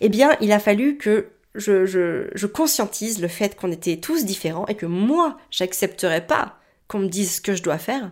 [0.00, 4.24] Eh bien il a fallu que je, je, je conscientise le fait qu'on était tous
[4.24, 8.10] différents et que moi j'accepterais pas qu'on me dise ce que je dois faire,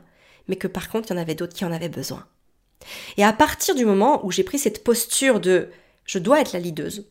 [0.49, 2.27] mais que par contre, il y en avait d'autres qui en avaient besoin.
[3.17, 5.69] Et à partir du moment où j'ai pris cette posture de
[6.05, 7.07] je dois être la leaduse,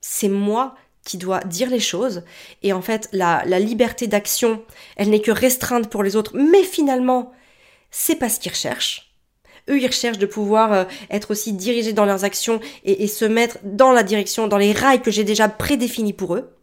[0.00, 2.22] c'est moi qui dois dire les choses,
[2.62, 4.62] et en fait, la, liberté d'action,
[4.96, 7.32] elle n'est que restreinte pour les autres, mais finalement,
[7.90, 9.14] c'est pas ce qu'ils recherchent.
[9.68, 13.24] Eux, ils recherchent de pouvoir euh, être aussi dirigés dans leurs actions et, et se
[13.24, 16.53] mettre dans la direction, dans les rails que j'ai déjà prédéfinis pour eux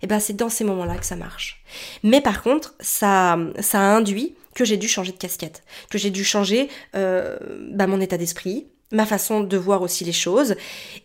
[0.00, 1.62] et eh ben c'est dans ces moments-là que ça marche.
[2.02, 6.10] Mais par contre, ça, ça a induit que j'ai dû changer de casquette, que j'ai
[6.10, 7.38] dû changer euh,
[7.72, 10.56] bah, mon état d'esprit, ma façon de voir aussi les choses,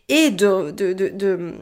[0.10, 1.54] et de, de, de,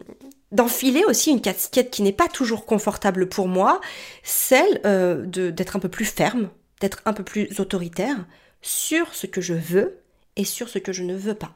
[0.52, 3.82] d'enfiler aussi une casquette qui n'est pas toujours confortable pour moi,
[4.24, 8.18] celle euh, d'être un peu plus ferme, d'être un peu plus autoritaire
[8.62, 9.98] sur ce que je veux
[10.36, 11.54] et sur ce que je ne veux pas.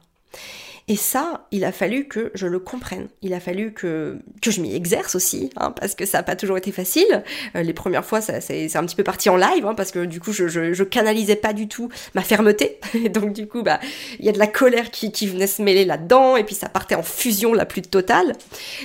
[0.88, 3.08] Et ça, il a fallu que je le comprenne.
[3.20, 6.36] Il a fallu que, que je m'y exerce aussi, hein, parce que ça n'a pas
[6.36, 7.24] toujours été facile.
[7.56, 10.04] Euh, les premières fois, ça, c'est, un petit peu parti en live, hein, parce que
[10.04, 12.78] du coup, je, je, je, canalisais pas du tout ma fermeté.
[12.94, 13.80] Et donc, du coup, bah,
[14.20, 16.68] il y a de la colère qui, qui venait se mêler là-dedans, et puis ça
[16.68, 18.34] partait en fusion la plus totale.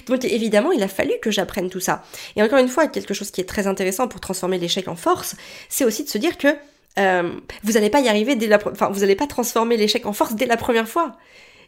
[0.07, 2.03] Donc, évidemment, il a fallu que j'apprenne tout ça.
[2.35, 5.35] Et encore une fois, quelque chose qui est très intéressant pour transformer l'échec en force,
[5.69, 6.47] c'est aussi de se dire que
[6.99, 7.31] euh,
[7.63, 10.33] vous n'allez pas y arriver dès la, enfin, vous n'allez pas transformer l'échec en force
[10.33, 11.15] dès la première fois.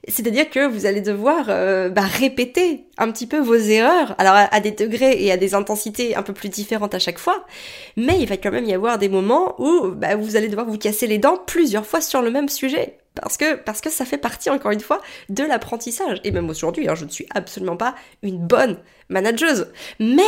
[0.08, 4.60] C'est-à-dire que vous allez devoir euh, bah, répéter un petit peu vos erreurs, alors à,
[4.60, 7.46] des degrés et à des intensités un peu plus différentes à chaque fois,
[7.96, 10.78] mais il va quand même y avoir des moments où bah, vous allez devoir vous
[10.78, 12.98] casser les dents plusieurs fois sur le même sujet.
[13.16, 16.20] Parce que, parce que ça fait partie, encore une fois, de l'apprentissage.
[16.24, 19.68] Et même aujourd'hui, hein, je ne suis absolument pas une bonne manageuse.
[20.00, 20.24] Mais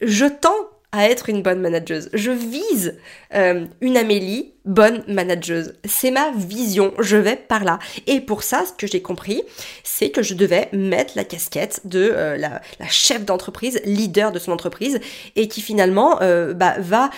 [0.00, 2.10] je tends à être une bonne manageuse.
[2.12, 2.98] Je vise
[3.34, 5.74] euh, une Amélie bonne manageuse.
[5.84, 7.78] C'est ma vision, je vais par là.
[8.06, 9.42] Et pour ça, ce que j'ai compris,
[9.84, 14.52] c'est que je devais mettre la casquette de euh, la, chef d'entreprise, leader de son
[14.52, 15.00] entreprise,
[15.36, 17.10] et qui finalement euh, bah, va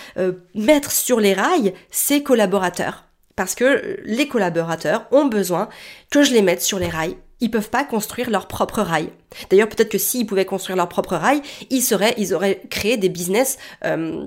[0.53, 3.05] mettre sur les rails ses collaborateurs.
[3.35, 5.67] Parce que les collaborateurs ont besoin
[6.11, 9.09] que je les mette sur les rails ils peuvent pas construire leur propre rail.
[9.49, 13.09] D'ailleurs, peut-être que s'ils pouvaient construire leur propre rail, ils seraient, ils auraient créé des
[13.09, 14.25] business euh,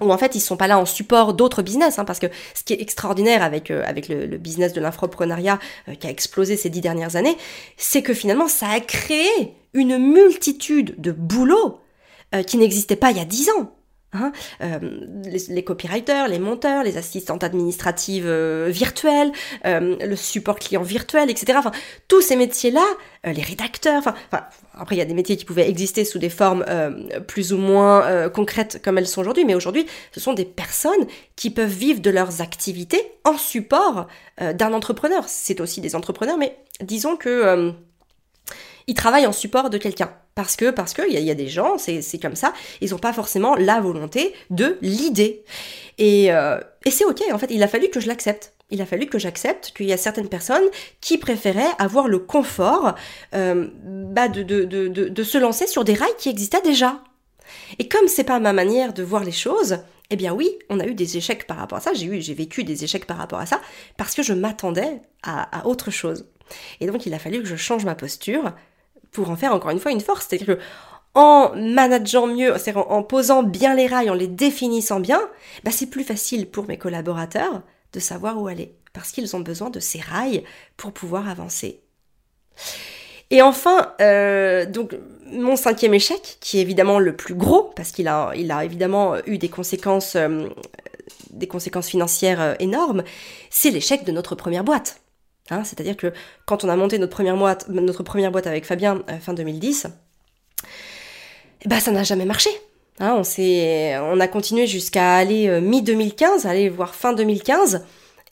[0.00, 2.62] où en fait ils sont pas là en support d'autres business, hein, parce que ce
[2.62, 6.70] qui est extraordinaire avec euh, avec le, business de l'infoprenariat euh, qui a explosé ces
[6.70, 7.36] dix dernières années,
[7.76, 9.28] c'est que finalement ça a créé
[9.74, 11.80] une multitude de boulots
[12.46, 13.77] qui n'existaient pas il y a dix ans.
[14.14, 14.78] Hein, euh,
[15.26, 19.30] les, copywriters, les monteurs, les assistantes administratives euh, virtuelles,
[19.66, 21.58] euh, le support client virtuel, etc.
[21.58, 21.72] Enfin,
[22.08, 22.86] tous ces métiers-là,
[23.24, 24.14] les rédacteurs, enfin,
[24.72, 26.64] après il y a des métiers qui pouvaient exister sous des formes
[27.26, 31.50] plus ou moins concrètes comme elles sont aujourd'hui, mais aujourd'hui, ce sont des personnes qui
[31.50, 34.06] peuvent vivre de leurs activités en support
[34.40, 35.24] d'un entrepreneur.
[35.26, 37.74] C'est aussi des entrepreneurs, mais disons que
[38.86, 40.10] ils travaillent en support de quelqu'un.
[40.38, 43.56] Parce que, parce il y, a des gens, c'est comme ça, ils n'ont pas forcément
[43.56, 45.42] la volonté de l'idée.
[45.98, 48.52] Et, euh, et c'est ok, en fait, il a fallu que je l'accepte.
[48.70, 50.62] il a fallu que j'accepte qu'il y a certaines personnes
[51.00, 52.94] qui préféraient avoir le confort
[53.34, 57.02] euh, bah de, de, de, de, se lancer sur des rails qui existaient déjà.
[57.80, 60.86] Et comme c'est pas ma manière de voir les choses, eh bien oui, on a
[60.86, 61.94] eu des échecs par rapport à ça.
[61.94, 63.60] J'ai j'ai vécu des échecs par rapport à ça
[63.96, 66.26] parce que je m'attendais à autre chose.
[66.80, 68.52] Et donc il a fallu que je change ma posture
[69.12, 70.26] pour en faire encore une fois une force.
[70.28, 70.62] C'est-à-dire que
[71.14, 75.20] en manageant mieux, en, posant bien les rails, en les définissant bien,
[75.64, 79.70] bah c'est plus facile pour mes collaborateurs de savoir où aller, parce qu'ils ont besoin
[79.70, 80.44] de ces rails
[80.76, 81.80] pour pouvoir avancer.
[83.30, 84.64] Et enfin, euh,
[85.26, 89.16] mon cinquième échec, qui est évidemment le plus gros, parce qu'il a, il a évidemment
[89.26, 90.48] eu des conséquences, euh,
[91.82, 93.02] financières euh, énormes,
[93.50, 95.00] c'est l'échec de notre première boîte.
[95.50, 96.12] Hein, C'est-à-dire que
[96.46, 97.16] quand on a monté notre
[98.02, 99.86] première boîte, avec Fabien fin 2010,
[101.62, 102.50] eh ben, ça n'a jamais marché.
[103.00, 107.84] Hein, on, on a continué jusqu'à aller mi-2015, aller voir fin 2015,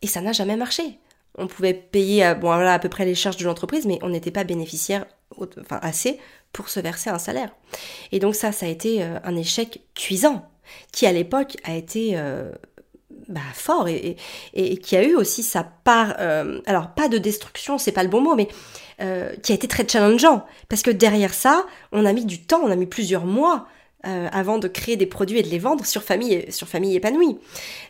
[0.02, 0.98] et ça n'a jamais marché
[1.38, 4.08] on pouvait payer euh, bon, voilà, à peu près les charges de l'entreprise, mais on
[4.08, 5.06] n'était pas bénéficiaire
[5.38, 6.18] enfin, assez
[6.52, 7.50] pour se verser un salaire.
[8.12, 10.48] Et donc ça, ça a été euh, un échec cuisant,
[10.92, 12.50] qui à l'époque a été euh,
[13.28, 14.16] bah, fort et,
[14.54, 16.14] et, qui a eu aussi sa part,
[16.66, 18.48] alors pas de destruction, c'est pas le bon mot, mais
[19.42, 20.46] qui a été très challengeant.
[20.68, 23.66] Parce que derrière ça, on a mis du temps, on a mis plusieurs mois
[24.06, 27.38] euh, avant de créer des produits et de les vendre sur famille, sur famille épanouie.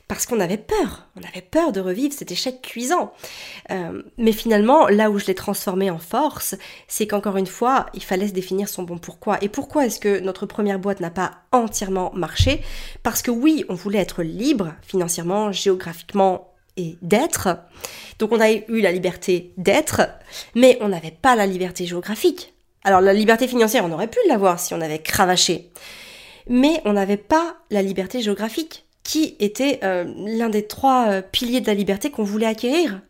[0.09, 3.13] Parce qu'on avait peur, on avait peur de revivre cet échec cuisant.
[3.71, 6.55] Euh, mais finalement, là où je l'ai transformé en force,
[6.89, 9.37] c'est qu'encore une fois, il fallait se définir son bon pourquoi.
[9.43, 12.63] Et pourquoi est-ce que notre première boîte n'a pas entièrement marché?
[13.03, 17.59] Parce que oui, on voulait être libre financièrement, géographiquement et d'être.
[18.19, 20.03] Donc on a eu la liberté d'être,
[20.55, 22.55] mais on n'avait pas la liberté géographique.
[22.85, 25.71] Alors la liberté financière, on aurait pu l'avoir si on avait cravaché
[26.49, 31.61] mais on n'avait pas la liberté géographique, qui était euh, l'un des trois euh, piliers
[31.61, 33.01] de la liberté qu'on voulait acquérir.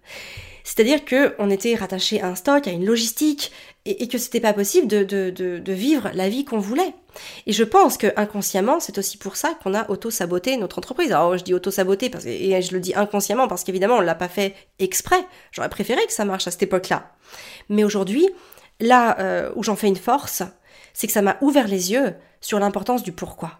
[0.62, 3.52] C'est-à-dire qu'on était rattaché à un stock, à une logistique,
[3.86, 6.92] et, que c'était pas possible de, de, de, vivre la vie qu'on voulait.
[7.46, 11.12] Et je pense que inconsciemment, c'est aussi pour ça qu'on a auto-saboté notre entreprise.
[11.12, 14.54] Alors je dis auto-saboté et je le dis inconsciemment parce qu'évidemment on l'a pas fait
[14.78, 15.24] exprès.
[15.52, 17.12] J'aurais préféré que ça marche à cette époque-là.
[17.68, 18.28] Mais aujourd'hui,
[18.80, 20.42] là euh, où j'en fais une force,
[20.92, 22.14] c'est que ça m'a ouvert les yeux
[22.46, 23.58] sur l'importance du pourquoi.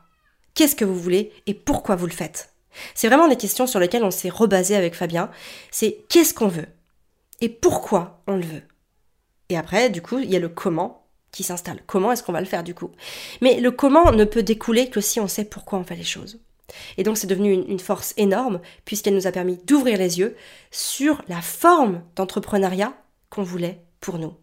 [0.55, 2.53] Qu'est-ce que vous voulez et pourquoi vous le faites?
[2.94, 5.29] C'est vraiment les questions sur lesquelles on s'est rebasé avec Fabien.
[5.72, 6.68] C'est qu'est-ce qu'on veut
[7.40, 8.62] et pourquoi on le veut?
[9.49, 11.83] Et après, du coup, il y a le comment qui s'installe.
[11.87, 12.92] Comment est-ce qu'on va le faire du coup?
[13.40, 16.38] Mais le comment ne peut découler que si on sait pourquoi on fait les choses.
[16.96, 20.37] Et donc c'est devenu une, force énorme puisqu'elle nous a permis d'ouvrir les yeux
[20.70, 22.92] sur la forme d'entrepreneuriat
[23.31, 24.35] qu'on voulait pour nous.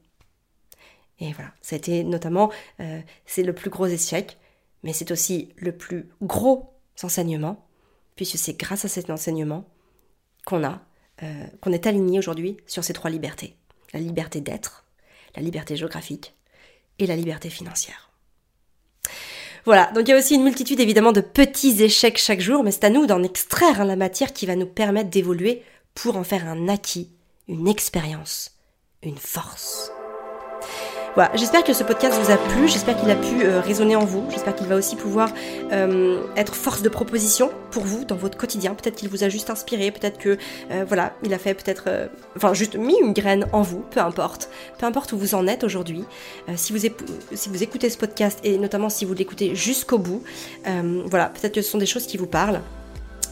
[1.19, 4.37] Et voilà, été notamment, euh, c'est le plus gros échec,
[4.83, 7.65] mais c'est aussi le plus gros enseignement,
[8.15, 9.65] puisque c'est grâce à cet enseignement
[10.45, 10.81] qu'on a,
[11.23, 13.55] euh, qu'on est aligné aujourd'hui sur ces trois libertés.
[13.93, 14.85] La liberté d'être,
[15.35, 16.33] la liberté géographique
[16.99, 18.09] et la liberté financière.
[19.65, 22.71] Voilà, donc il y a aussi une multitude évidemment de petits échecs chaque jour, mais
[22.71, 25.63] c'est à nous d'en extraire hein, la matière qui va nous permettre d'évoluer
[25.95, 27.09] pour en faire un acquis,
[27.47, 28.57] une expérience,
[29.03, 29.91] une force.
[31.15, 34.03] Voilà, j'espère que ce podcast vous a plu, j'espère qu'il a pu euh, résonner en
[34.03, 35.29] vous, j'espère qu'il va aussi pouvoir
[35.71, 38.73] euh, être force de proposition pour vous dans votre quotidien.
[38.73, 40.39] Peut-être qu'il vous a juste inspiré, peut-être que
[40.71, 44.49] euh, voilà, il a fait peut-être, enfin juste mis une graine en vous, peu importe,
[44.79, 46.03] peu importe où vous en êtes aujourd'hui.
[46.55, 46.79] si vous
[47.33, 50.23] si vous écoutez ce podcast et notamment si vous l'écoutez jusqu'au bout,
[51.05, 52.61] voilà, peut-être que ce sont des choses qui vous parlent.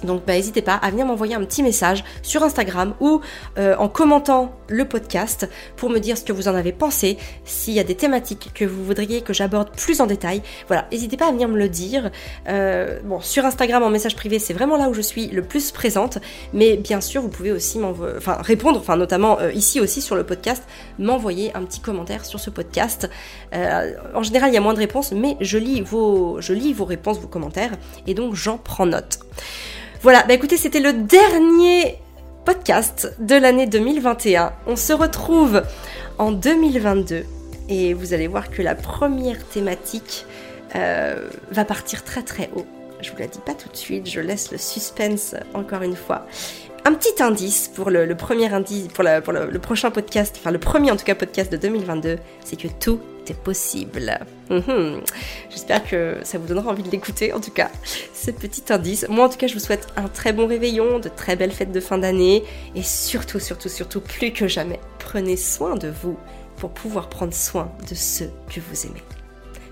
[0.04, 3.22] Donc bah, n'hésitez pas à venir m'envoyer un petit message sur Instagram ou
[3.58, 7.74] euh, en commentant le podcast pour me dire ce que vous en avez pensé, s'il
[7.74, 10.42] y a des thématiques que vous voudriez que j'aborde plus en détail.
[10.68, 12.12] Voilà, n'hésitez pas à venir me le dire.
[12.48, 15.72] Euh, bon, sur Instagram en message privé, c'est vraiment là où je suis le plus
[15.72, 16.18] présente,
[16.54, 20.24] mais bien sûr, vous pouvez aussi enfin, répondre, enfin notamment euh, ici aussi sur le
[20.24, 20.64] podcast,
[21.00, 23.10] m'envoyer un petit commentaire sur ce podcast.
[23.54, 26.86] en général, il y a moins de réponses, mais je lis vos, je lis vos
[26.86, 27.72] réponses, vos commentaires,
[28.08, 29.20] et donc j'en prends note.
[30.04, 32.00] Voilà, bah écoutez, c'était le dernier
[32.44, 34.52] podcast de l'année 2021.
[34.66, 35.62] On se retrouve
[36.18, 37.24] en 2022
[37.70, 40.26] et vous allez voir que la première thématique
[40.76, 42.66] euh, va partir très très haut.
[43.02, 46.26] Je vous la dis pas tout de suite, je laisse le suspense encore une fois.
[46.84, 50.96] Un petit indice pour le, premier indice, pour, le, prochain podcast, enfin le premier en
[50.96, 53.00] tout cas podcast de 2022, c'est que tout
[53.34, 54.20] possible.
[54.50, 55.02] Mhm.
[55.50, 57.70] J'espère que ça vous donnera envie de l'écouter, en tout cas,
[58.14, 59.06] ce petit indice.
[59.10, 61.72] Moi, en tout cas, je vous souhaite un très bon réveillon, de très belles fêtes
[61.72, 62.44] de fin d'année,
[62.76, 66.18] et surtout, surtout, surtout, plus que jamais, prenez soin de vous
[66.58, 69.04] pour pouvoir prendre soin de ceux que vous aimez.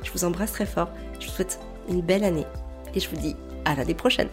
[0.03, 0.89] Je vous embrasse très fort,
[1.19, 2.45] je vous souhaite une belle année,
[2.95, 3.35] et je vous dis
[3.65, 4.29] à l'année prochaine.